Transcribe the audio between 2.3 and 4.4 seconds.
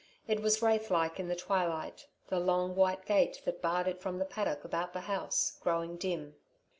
long white gate that barred it from the